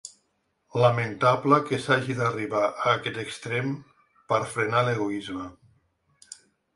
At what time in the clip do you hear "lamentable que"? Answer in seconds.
0.83-1.77